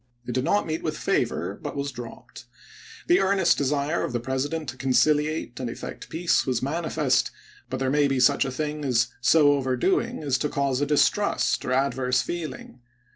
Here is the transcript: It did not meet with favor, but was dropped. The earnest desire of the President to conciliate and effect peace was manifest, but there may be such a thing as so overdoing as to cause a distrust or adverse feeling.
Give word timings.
It 0.25 0.31
did 0.31 0.43
not 0.43 0.65
meet 0.65 0.81
with 0.81 0.97
favor, 0.97 1.59
but 1.61 1.75
was 1.75 1.91
dropped. 1.91 2.45
The 3.05 3.19
earnest 3.19 3.55
desire 3.59 4.03
of 4.03 4.13
the 4.13 4.19
President 4.19 4.67
to 4.69 4.75
conciliate 4.75 5.59
and 5.59 5.69
effect 5.69 6.09
peace 6.09 6.43
was 6.43 6.63
manifest, 6.63 7.29
but 7.69 7.77
there 7.79 7.91
may 7.91 8.07
be 8.07 8.19
such 8.19 8.43
a 8.43 8.49
thing 8.49 8.83
as 8.83 9.09
so 9.21 9.51
overdoing 9.53 10.23
as 10.23 10.39
to 10.39 10.49
cause 10.49 10.81
a 10.81 10.87
distrust 10.87 11.63
or 11.65 11.71
adverse 11.73 12.23
feeling. 12.23 12.79